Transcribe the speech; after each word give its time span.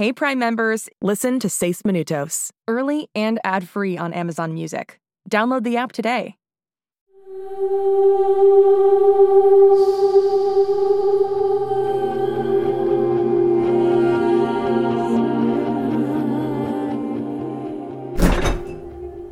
Hey 0.00 0.14
Prime 0.14 0.38
members, 0.38 0.88
listen 1.02 1.38
to 1.40 1.50
Seis 1.50 1.82
Minutos, 1.82 2.52
early 2.66 3.10
and 3.14 3.38
ad-free 3.44 3.98
on 3.98 4.14
Amazon 4.14 4.54
Music. 4.54 4.98
Download 5.28 5.62
the 5.62 5.76
app 5.76 5.92
today. 5.92 6.36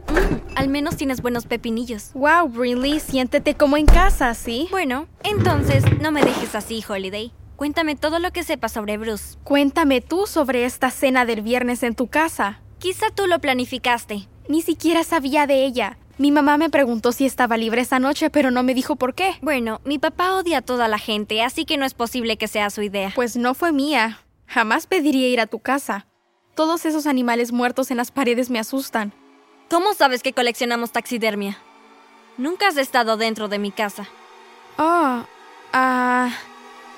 Mm, 0.09 0.43
al 0.55 0.69
menos 0.69 0.97
tienes 0.97 1.23
buenos 1.23 1.47
pepinillos. 1.47 2.13
Wow, 2.13 2.49
Brinley, 2.49 3.01
siéntete 3.01 3.57
como 3.57 3.79
en 3.79 3.87
casa, 3.87 4.35
¿sí? 4.35 4.69
Bueno, 4.71 5.07
entonces 5.25 5.83
no 6.03 6.11
me 6.13 6.23
dejes 6.23 6.55
así, 6.55 6.85
Holiday. 6.87 7.33
Cuéntame 7.59 7.97
todo 7.97 8.21
lo 8.21 8.31
que 8.31 8.45
sepas 8.45 8.71
sobre 8.71 8.99
Bruce. 8.99 9.37
Cuéntame 9.43 10.01
tú 10.01 10.29
sobre 10.29 10.65
esta 10.65 10.93
cena 10.93 11.25
del 11.25 11.43
viernes 11.43 11.83
en 11.83 11.97
tu 11.97 12.07
casa. 12.07 12.61
Quizá 12.79 13.11
tú 13.11 13.27
lo 13.27 13.41
planificaste. 13.41 14.29
Ni 14.47 14.63
siquiera 14.63 15.03
sabía 15.03 15.49
de 15.49 15.65
ella. 15.65 15.99
Mi 16.19 16.31
mamá 16.31 16.57
me 16.57 16.71
preguntó 16.71 17.11
si 17.11 17.27
estaba 17.27 17.57
libre 17.57 17.81
esa 17.81 17.99
noche, 17.99 18.31
pero 18.31 18.53
no 18.53 18.63
me 18.63 18.75
dijo 18.75 18.95
por 18.95 19.13
qué. 19.17 19.39
Bueno, 19.43 19.81
mi 19.85 19.99
papá 19.99 20.35
odia 20.37 20.59
a 20.59 20.63
toda 20.63 20.87
la 20.87 20.99
gente, 20.99 21.43
así 21.43 21.65
que 21.65 21.77
no 21.77 21.85
es 21.85 21.95
posible 21.95 22.37
que 22.37 22.47
sea 22.47 22.71
su 22.71 22.83
idea. 22.83 23.11
Pues 23.17 23.37
no 23.37 23.55
fue 23.55 23.73
mía. 23.73 24.21
Jamás 24.47 24.87
pediría 24.87 25.27
ir 25.27 25.41
a 25.41 25.49
tu 25.49 25.59
casa. 25.59 26.07
Todos 26.55 26.87
esos 26.87 27.09
animales 27.09 27.51
muertos 27.51 27.91
en 27.91 27.97
las 27.97 28.13
paredes 28.13 28.51
me 28.51 28.61
asustan. 28.61 29.13
¿Cómo 29.69 29.95
sabes 29.95 30.23
que 30.23 30.33
coleccionamos 30.33 30.93
taxidermia? 30.93 31.59
Nunca 32.37 32.69
has 32.69 32.77
estado 32.77 33.17
dentro 33.17 33.49
de 33.49 33.59
mi 33.59 33.73
casa. 33.73 34.07
Oh, 34.77 35.25
ah... 35.73 36.31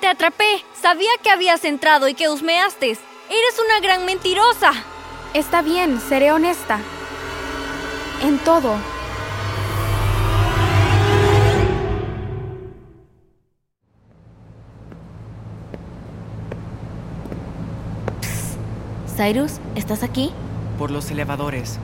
Te 0.01 0.07
atrapé. 0.07 0.65
Sabía 0.81 1.11
que 1.21 1.29
habías 1.29 1.63
entrado 1.63 2.07
y 2.07 2.15
que 2.15 2.27
husmeaste. 2.27 2.87
Eres 2.87 3.61
una 3.63 3.79
gran 3.81 4.03
mentirosa. 4.03 4.71
Está 5.35 5.61
bien, 5.61 6.01
seré 6.01 6.31
honesta. 6.31 6.79
En 8.23 8.39
todo. 8.39 8.77
Cyrus, 19.15 19.59
¿estás 19.75 20.01
aquí? 20.01 20.31
Por 20.79 20.89
los 20.89 21.11
elevadores. 21.11 21.77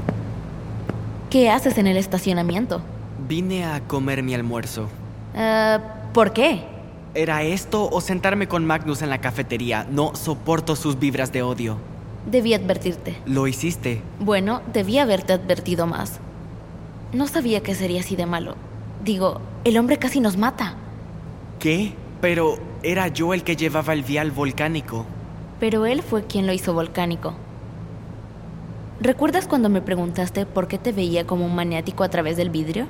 ¿Qué 1.29 1.51
haces 1.51 1.77
en 1.77 1.85
el 1.85 1.97
estacionamiento? 1.97 2.81
Vine 3.27 3.65
a 3.65 3.81
comer 3.81 4.23
mi 4.23 4.33
almuerzo. 4.33 4.89
Eh, 5.35 5.77
¿Por 6.13 6.33
qué? 6.33 6.76
¿Era 7.17 7.41
esto 7.41 7.89
o 7.89 7.99
sentarme 7.99 8.47
con 8.47 8.63
Magnus 8.67 9.01
en 9.01 9.09
la 9.09 9.19
cafetería? 9.19 9.87
No 9.89 10.15
soporto 10.15 10.75
sus 10.75 10.99
vibras 10.99 11.31
de 11.31 11.41
odio. 11.41 11.79
Debí 12.29 12.53
advertirte. 12.53 13.17
Lo 13.25 13.47
hiciste. 13.47 14.03
Bueno, 14.19 14.61
debí 14.71 14.99
haberte 14.99 15.33
advertido 15.33 15.87
más. 15.87 16.19
No 17.13 17.25
sabía 17.27 17.63
que 17.63 17.73
sería 17.73 18.01
así 18.01 18.15
de 18.15 18.27
malo. 18.27 18.53
Digo, 19.03 19.41
el 19.63 19.79
hombre 19.79 19.97
casi 19.97 20.19
nos 20.19 20.37
mata. 20.37 20.75
¿Qué? 21.57 21.95
Pero 22.21 22.59
era 22.83 23.07
yo 23.07 23.33
el 23.33 23.43
que 23.43 23.55
llevaba 23.55 23.93
el 23.93 24.03
vial 24.03 24.29
volcánico. 24.29 25.07
Pero 25.59 25.87
él 25.87 26.03
fue 26.03 26.27
quien 26.27 26.45
lo 26.45 26.53
hizo 26.53 26.75
volcánico. 26.75 27.33
¿Recuerdas 28.99 29.47
cuando 29.47 29.69
me 29.69 29.81
preguntaste 29.81 30.45
por 30.45 30.67
qué 30.67 30.77
te 30.77 30.91
veía 30.91 31.25
como 31.25 31.47
un 31.47 31.55
maniático 31.55 32.03
a 32.03 32.09
través 32.09 32.37
del 32.37 32.51
vidrio? 32.51 32.85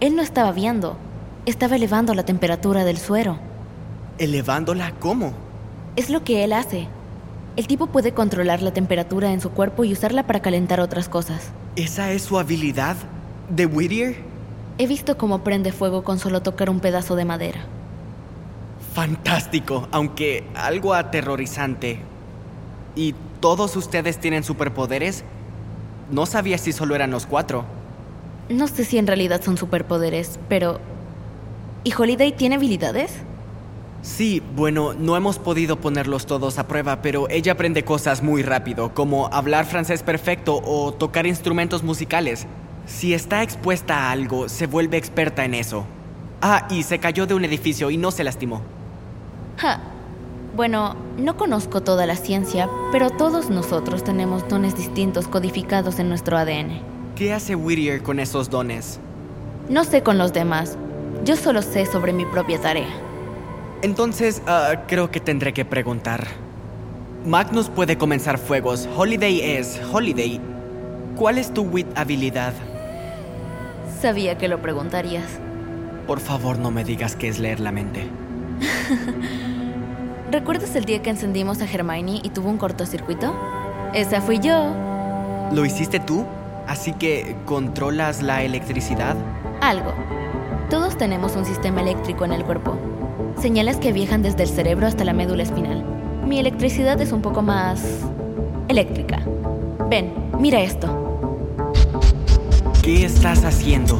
Él 0.00 0.16
no 0.16 0.22
estaba 0.22 0.50
viendo, 0.50 0.96
estaba 1.46 1.76
elevando 1.76 2.12
la 2.14 2.24
temperatura 2.24 2.82
del 2.82 2.98
suero. 2.98 3.51
¿Elevándola 4.22 4.92
cómo? 5.00 5.32
Es 5.96 6.08
lo 6.08 6.22
que 6.22 6.44
él 6.44 6.52
hace. 6.52 6.86
El 7.56 7.66
tipo 7.66 7.88
puede 7.88 8.14
controlar 8.14 8.62
la 8.62 8.72
temperatura 8.72 9.32
en 9.32 9.40
su 9.40 9.50
cuerpo 9.50 9.82
y 9.82 9.92
usarla 9.92 10.28
para 10.28 10.40
calentar 10.40 10.78
otras 10.78 11.08
cosas. 11.08 11.50
¿Esa 11.74 12.12
es 12.12 12.22
su 12.22 12.38
habilidad? 12.38 12.96
¿De 13.48 13.66
Whittier? 13.66 14.14
He 14.78 14.86
visto 14.86 15.18
cómo 15.18 15.42
prende 15.42 15.72
fuego 15.72 16.04
con 16.04 16.20
solo 16.20 16.40
tocar 16.40 16.70
un 16.70 16.78
pedazo 16.78 17.16
de 17.16 17.24
madera. 17.24 17.62
Fantástico, 18.94 19.88
aunque 19.90 20.44
algo 20.54 20.94
aterrorizante. 20.94 21.98
¿Y 22.94 23.16
todos 23.40 23.74
ustedes 23.74 24.18
tienen 24.18 24.44
superpoderes? 24.44 25.24
No 26.12 26.26
sabía 26.26 26.58
si 26.58 26.70
solo 26.70 26.94
eran 26.94 27.10
los 27.10 27.26
cuatro. 27.26 27.64
No 28.48 28.68
sé 28.68 28.84
si 28.84 28.98
en 28.98 29.08
realidad 29.08 29.42
son 29.42 29.56
superpoderes, 29.56 30.38
pero... 30.48 30.78
¿Y 31.82 31.92
Holiday 31.92 32.30
tiene 32.30 32.54
habilidades? 32.54 33.10
Sí, 34.02 34.42
bueno, 34.56 34.94
no 34.94 35.16
hemos 35.16 35.38
podido 35.38 35.76
ponerlos 35.76 36.26
todos 36.26 36.58
a 36.58 36.66
prueba, 36.66 37.02
pero 37.02 37.28
ella 37.30 37.52
aprende 37.52 37.84
cosas 37.84 38.20
muy 38.20 38.42
rápido, 38.42 38.92
como 38.94 39.28
hablar 39.32 39.64
francés 39.64 40.02
perfecto 40.02 40.60
o 40.64 40.92
tocar 40.92 41.24
instrumentos 41.24 41.84
musicales. 41.84 42.48
Si 42.84 43.14
está 43.14 43.44
expuesta 43.44 43.96
a 43.96 44.10
algo, 44.10 44.48
se 44.48 44.66
vuelve 44.66 44.96
experta 44.96 45.44
en 45.44 45.54
eso. 45.54 45.86
Ah, 46.40 46.66
y 46.68 46.82
se 46.82 46.98
cayó 46.98 47.26
de 47.26 47.34
un 47.34 47.44
edificio 47.44 47.90
y 47.92 47.96
no 47.96 48.10
se 48.10 48.24
lastimó. 48.24 48.62
Ja. 49.58 49.80
Bueno, 50.56 50.96
no 51.16 51.36
conozco 51.36 51.80
toda 51.80 52.04
la 52.04 52.16
ciencia, 52.16 52.68
pero 52.90 53.08
todos 53.08 53.50
nosotros 53.50 54.02
tenemos 54.02 54.48
dones 54.48 54.76
distintos 54.76 55.28
codificados 55.28 56.00
en 56.00 56.08
nuestro 56.08 56.36
ADN. 56.36 56.80
¿Qué 57.14 57.32
hace 57.32 57.54
Whittier 57.54 58.02
con 58.02 58.18
esos 58.18 58.50
dones? 58.50 58.98
No 59.70 59.84
sé 59.84 60.02
con 60.02 60.18
los 60.18 60.32
demás. 60.32 60.76
Yo 61.24 61.36
solo 61.36 61.62
sé 61.62 61.86
sobre 61.86 62.12
mi 62.12 62.26
propia 62.26 62.60
tarea. 62.60 63.11
Entonces, 63.82 64.42
ah, 64.46 64.84
creo 64.86 65.10
que 65.10 65.18
tendré 65.18 65.52
que 65.52 65.64
preguntar. 65.64 66.28
Magnus 67.26 67.68
puede 67.68 67.98
comenzar 67.98 68.38
fuegos. 68.38 68.88
Holiday 68.96 69.40
es 69.56 69.80
Holiday. 69.92 70.40
¿Cuál 71.16 71.38
es 71.38 71.52
tu 71.52 71.62
wit 71.62 71.88
habilidad? 71.96 72.52
Sabía 74.00 74.38
que 74.38 74.46
lo 74.46 74.62
preguntarías. 74.62 75.24
Por 76.06 76.20
favor, 76.20 76.60
no 76.60 76.70
me 76.70 76.84
digas 76.84 77.16
que 77.16 77.26
es 77.26 77.40
leer 77.40 77.58
la 77.58 77.72
mente. 77.72 78.08
¿Recuerdas 80.30 80.76
el 80.76 80.84
día 80.84 81.02
que 81.02 81.10
encendimos 81.10 81.60
a 81.60 81.64
Hermione 81.64 82.20
y 82.22 82.30
tuvo 82.30 82.50
un 82.50 82.58
cortocircuito? 82.58 83.34
Esa 83.94 84.20
fui 84.20 84.38
yo. 84.38 84.74
¿Lo 85.52 85.64
hiciste 85.64 85.98
tú? 85.98 86.24
Así 86.68 86.92
que, 86.92 87.36
¿controlas 87.46 88.22
la 88.22 88.44
electricidad? 88.44 89.16
Algo. 89.60 89.92
Todos 90.70 90.96
tenemos 90.96 91.34
un 91.34 91.44
sistema 91.44 91.82
eléctrico 91.82 92.24
en 92.24 92.32
el 92.32 92.44
cuerpo. 92.44 92.78
Señales 93.42 93.78
que 93.78 93.92
viajan 93.92 94.22
desde 94.22 94.44
el 94.44 94.48
cerebro 94.48 94.86
hasta 94.86 95.02
la 95.02 95.12
médula 95.12 95.42
espinal. 95.42 95.82
Mi 96.24 96.38
electricidad 96.38 97.00
es 97.00 97.10
un 97.10 97.22
poco 97.22 97.42
más... 97.42 97.82
eléctrica. 98.68 99.18
Ven, 99.90 100.14
mira 100.38 100.60
esto. 100.60 100.86
¿Qué 102.84 103.04
estás 103.04 103.44
haciendo? 103.44 103.98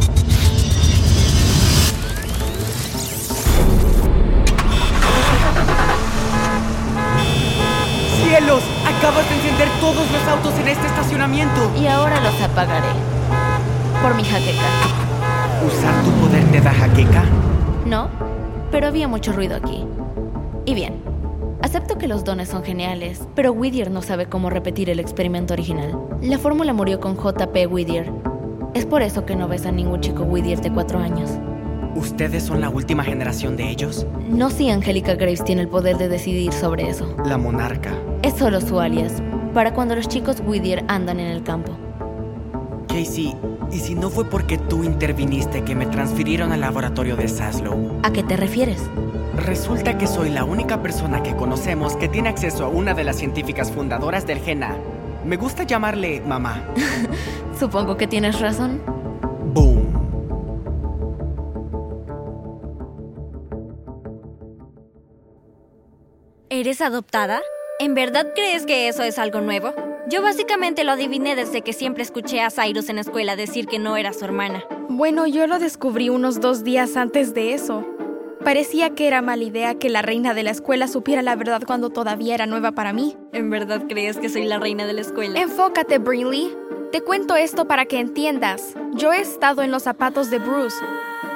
¡Cielos! 8.23 8.63
Acabas 8.87 9.29
de 9.29 9.35
encender 9.35 9.69
todos 9.81 10.09
los 10.13 10.23
autos 10.29 10.57
en 10.61 10.69
este 10.69 10.87
estacionamiento. 10.87 11.73
Y 11.77 11.89
ahora 11.89 12.21
los 12.21 12.41
apagaré. 12.41 12.91
Por 14.01 14.15
mi 14.15 14.23
jaqueca. 14.23 14.63
¿Usar 15.67 16.05
tu 16.05 16.13
poder 16.13 16.45
te 16.53 16.61
da 16.61 16.73
jaqueca? 16.73 17.25
No, 17.85 18.09
pero 18.73 18.89
había 18.89 19.07
mucho 19.07 19.33
ruido 19.33 19.55
aquí. 19.55 19.85
Y 20.65 20.75
bien, 20.75 20.95
acepto 21.61 21.99
que 21.99 22.09
los 22.09 22.25
dones 22.25 22.49
son 22.49 22.65
geniales, 22.65 23.21
pero 23.37 23.53
Whittier 23.53 23.91
no 23.91 24.03
sabe 24.03 24.27
cómo 24.27 24.51
repetir 24.51 24.91
el 24.91 24.99
experimento 24.99 25.53
original. 25.55 25.97
La 26.23 26.39
fórmula 26.39 26.73
murió 26.73 26.99
con 26.99 27.17
JP 27.17 27.71
Whittier. 27.71 28.11
Es 28.75 28.87
por 28.87 29.03
eso 29.03 29.27
que 29.27 29.37
no 29.37 29.47
ves 29.47 29.67
a 29.67 29.73
ningún 29.73 30.01
chico 30.01 30.23
Whittier 30.23 30.61
de 30.61 30.73
cuatro 30.73 30.99
años. 30.99 31.31
¿Ustedes 31.95 32.45
son 32.45 32.63
la 32.63 32.71
última 32.71 33.05
generación 33.05 33.57
de 33.59 33.69
ellos? 33.69 34.07
No 34.31 34.49
si 34.49 34.71
Angélica 34.71 35.15
Graves 35.15 35.45
tiene 35.45 35.61
el 35.61 35.69
poder 35.69 35.99
de 35.99 36.09
decidir 36.09 36.53
sobre 36.55 36.89
eso. 36.89 37.15
La 37.27 37.37
monarca. 37.37 37.93
Es 38.23 38.35
solo 38.35 38.63
su 38.63 38.81
alias, 38.81 39.23
para 39.53 39.75
cuando 39.75 39.95
los 39.95 40.09
chicos 40.09 40.43
Whittier 40.47 40.83
andan 40.89 41.21
en 41.21 41.27
el 41.27 41.43
campo. 41.43 41.77
Casey, 42.93 43.35
¿y 43.71 43.79
si 43.79 43.95
no 43.95 44.11
fue 44.11 44.29
porque 44.29 44.59
tú 44.59 44.85
interviniste 44.85 45.65
que 45.65 45.75
me 45.75 45.87
transfirieron 45.87 46.53
al 46.53 46.61
laboratorio 46.61 47.17
de 47.17 47.27
Saslow? 47.27 48.01
¿A 48.03 48.13
qué 48.13 48.23
te 48.23 48.37
refieres? 48.37 48.83
Resulta 49.35 49.97
que 49.97 50.07
soy 50.07 50.29
la 50.29 50.45
única 50.45 50.83
persona 50.83 51.23
que 51.23 51.35
conocemos 51.35 51.97
que 51.97 52.09
tiene 52.09 52.29
acceso 52.29 52.67
a 52.67 52.69
una 52.69 52.93
de 52.93 53.05
las 53.05 53.17
científicas 53.17 53.73
fundadoras 53.73 54.27
del 54.27 54.41
GENA. 54.41 54.77
Me 55.25 55.39
gusta 55.39 55.63
llamarle 55.63 56.21
mamá. 56.21 56.69
Supongo 57.59 57.97
que 57.97 58.07
tienes 58.07 58.39
razón. 58.41 58.83
Boom. 59.55 59.89
¿Eres 66.51 66.83
adoptada? 66.83 67.41
¿En 67.79 67.95
verdad 67.95 68.27
crees 68.35 68.67
que 68.67 68.89
eso 68.89 69.03
es 69.03 69.19
algo 69.19 69.41
nuevo? 69.41 69.73
Yo 70.09 70.21
básicamente 70.21 70.83
lo 70.83 70.93
adiviné 70.93 71.37
desde 71.37 71.63
que 71.63 71.73
siempre 71.73 72.03
escuché 72.03 72.41
a 72.41 72.51
Cyrus 72.51 72.89
en 72.89 72.97
la 72.97 73.03
escuela 73.03 73.37
decir 73.37 73.67
que 73.67 73.79
no 73.79 73.97
era 73.97 74.13
su 74.13 74.25
hermana. 74.25 74.65
Bueno, 74.89 75.27
yo 75.27 75.47
lo 75.47 75.61
descubrí 75.61 76.09
unos 76.09 76.41
dos 76.41 76.65
días 76.65 76.97
antes 76.97 77.35
de 77.35 77.55
eso. 77.55 77.87
Parecía 78.45 78.91
que 78.91 79.07
era 79.07 79.23
mala 79.23 79.45
idea 79.45 79.77
que 79.77 79.89
la 79.89 80.03
reina 80.03 80.35
de 80.35 80.43
la 80.43 80.51
escuela 80.51 80.89
supiera 80.89 81.23
la 81.23 81.37
verdad 81.37 81.63
cuando 81.65 81.91
todavía 81.91 82.35
era 82.35 82.47
nueva 82.47 82.73
para 82.73 82.93
mí. 82.93 83.17
¿En 83.33 83.51
verdad 83.51 83.85
crees 83.89 84.19
que 84.19 84.29
soy 84.29 84.45
la 84.45 84.59
reina 84.59 84.87
de 84.87 84.95
la 84.95 85.03
escuela? 85.03 85.41
Enfócate, 85.41 85.99
Brinley. 85.99 86.53
Te 86.91 87.01
cuento 87.01 87.37
esto 87.37 87.69
para 87.69 87.87
que 87.87 88.01
entiendas. 88.01 88.75
Yo 88.95 89.13
he 89.13 89.21
estado 89.21 89.63
en 89.63 89.71
los 89.71 89.85
zapatos 89.85 90.31
de 90.31 90.39
Bruce. 90.41 90.77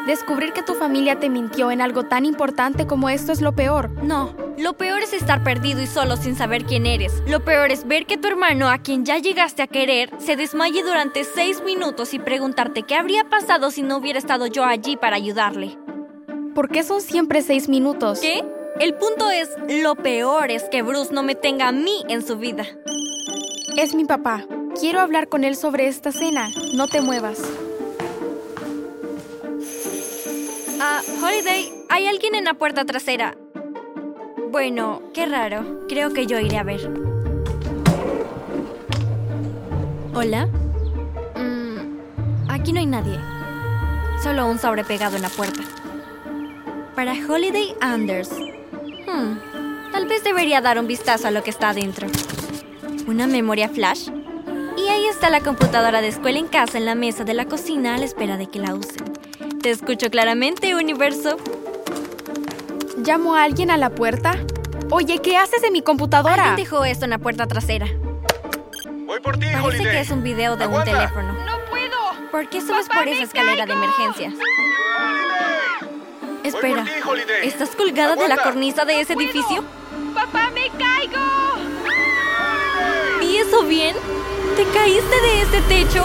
Descubrir 0.06 0.52
que 0.52 0.62
tu 0.62 0.74
familia 0.74 1.18
te 1.18 1.28
mintió 1.28 1.72
en 1.72 1.80
algo 1.80 2.04
tan 2.04 2.24
importante 2.24 2.86
como 2.86 3.08
esto 3.08 3.32
es 3.32 3.40
lo 3.40 3.56
peor. 3.56 3.90
No, 4.04 4.36
lo 4.56 4.74
peor 4.76 5.02
es 5.02 5.12
estar 5.12 5.42
perdido 5.42 5.82
y 5.82 5.88
solo 5.88 6.16
sin 6.16 6.36
saber 6.36 6.64
quién 6.64 6.86
eres. 6.86 7.24
Lo 7.26 7.44
peor 7.44 7.72
es 7.72 7.88
ver 7.88 8.06
que 8.06 8.16
tu 8.16 8.28
hermano, 8.28 8.68
a 8.68 8.78
quien 8.78 9.04
ya 9.04 9.18
llegaste 9.18 9.62
a 9.62 9.66
querer, 9.66 10.10
se 10.18 10.36
desmaye 10.36 10.84
durante 10.84 11.24
seis 11.24 11.60
minutos 11.64 12.14
y 12.14 12.20
preguntarte 12.20 12.84
qué 12.84 12.94
habría 12.94 13.24
pasado 13.24 13.72
si 13.72 13.82
no 13.82 13.96
hubiera 13.96 14.20
estado 14.20 14.46
yo 14.46 14.64
allí 14.64 14.96
para 14.96 15.16
ayudarle. 15.16 15.76
¿Por 16.54 16.68
qué 16.68 16.84
son 16.84 17.00
siempre 17.00 17.42
seis 17.42 17.68
minutos? 17.68 18.20
¿Qué? 18.20 18.44
El 18.78 18.94
punto 18.94 19.30
es, 19.32 19.50
lo 19.82 19.96
peor 19.96 20.52
es 20.52 20.64
que 20.70 20.82
Bruce 20.82 21.12
no 21.12 21.24
me 21.24 21.34
tenga 21.34 21.66
a 21.66 21.72
mí 21.72 22.04
en 22.08 22.24
su 22.24 22.36
vida. 22.38 22.64
Es 23.76 23.92
mi 23.92 24.04
papá. 24.04 24.44
Quiero 24.78 25.00
hablar 25.00 25.28
con 25.28 25.42
él 25.42 25.56
sobre 25.56 25.88
esta 25.88 26.12
cena. 26.12 26.48
No 26.74 26.86
te 26.86 27.00
muevas. 27.00 27.42
Ah, 30.78 31.00
Holiday, 31.22 31.72
hay 31.88 32.06
alguien 32.06 32.34
en 32.34 32.44
la 32.44 32.54
puerta 32.54 32.84
trasera. 32.84 33.34
Bueno, 34.50 35.00
qué 35.14 35.24
raro. 35.24 35.86
Creo 35.88 36.12
que 36.12 36.26
yo 36.26 36.38
iré 36.38 36.58
a 36.58 36.64
ver. 36.64 36.90
¿Hola? 40.14 40.46
Mm, 41.34 42.50
aquí 42.50 42.72
no 42.72 42.80
hay 42.80 42.86
nadie. 42.86 43.18
Solo 44.22 44.46
un 44.46 44.58
sobre 44.58 44.84
pegado 44.84 45.16
en 45.16 45.22
la 45.22 45.30
puerta. 45.30 45.62
Para 46.94 47.12
Holiday 47.12 47.74
Anders. 47.80 48.30
Hmm, 48.30 49.38
tal 49.92 50.06
vez 50.06 50.24
debería 50.24 50.60
dar 50.60 50.78
un 50.78 50.86
vistazo 50.86 51.28
a 51.28 51.30
lo 51.30 51.42
que 51.42 51.50
está 51.50 51.70
adentro. 51.70 52.06
¿Una 53.06 53.26
memoria 53.26 53.70
flash? 53.70 54.10
Y 54.76 54.88
ahí 54.88 55.06
está 55.06 55.30
la 55.30 55.40
computadora 55.40 56.02
de 56.02 56.08
escuela 56.08 56.38
en 56.38 56.48
casa 56.48 56.76
en 56.76 56.84
la 56.84 56.94
mesa 56.94 57.24
de 57.24 57.32
la 57.32 57.46
cocina 57.46 57.94
a 57.94 57.98
la 57.98 58.04
espera 58.04 58.36
de 58.36 58.46
que 58.48 58.58
la 58.58 58.74
usen. 58.74 59.06
Te 59.66 59.72
escucho 59.72 60.10
claramente, 60.10 60.76
universo. 60.76 61.38
¿Llamo 62.98 63.34
a 63.34 63.42
alguien 63.42 63.72
a 63.72 63.76
la 63.76 63.90
puerta? 63.90 64.38
Oye, 64.92 65.18
¿qué 65.18 65.36
haces 65.36 65.60
en 65.64 65.72
mi 65.72 65.82
computadora? 65.82 66.34
Alguien 66.34 66.54
dejó 66.54 66.84
esto 66.84 67.04
en 67.04 67.10
la 67.10 67.18
puerta 67.18 67.48
trasera. 67.48 67.88
Voy 69.06 69.18
por 69.18 69.36
ti, 69.38 69.46
Parece 69.46 69.66
Holiday. 69.66 69.90
que 69.90 70.00
es 70.02 70.10
un 70.12 70.22
video 70.22 70.54
de 70.54 70.62
Aguanta. 70.62 70.92
un 70.92 70.96
teléfono. 70.98 71.32
¡No 71.44 71.58
puedo! 71.68 72.30
¿Por 72.30 72.48
qué 72.48 72.60
subes 72.60 72.86
¡Papá, 72.86 73.00
por 73.00 73.08
esa 73.08 73.24
escalera 73.24 73.66
de 73.66 73.72
emergencia? 73.72 74.32
Espera, 76.44 76.84
ti, 76.84 76.90
Holiday. 77.04 77.48
¿estás 77.48 77.74
colgada 77.74 78.14
de 78.14 78.28
la 78.28 78.36
cornisa 78.36 78.84
de 78.84 79.00
ese 79.00 79.14
edificio? 79.14 79.64
¡Papá, 80.14 80.48
me 80.54 80.68
caigo! 80.78 81.26
¿Y 83.20 83.38
eso 83.38 83.64
bien? 83.64 83.96
¿Te 84.56 84.62
caíste 84.66 85.20
de 85.22 85.42
ese 85.42 85.60
techo? 85.62 86.04